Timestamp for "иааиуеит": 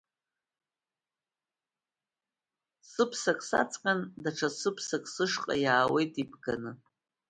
5.63-6.13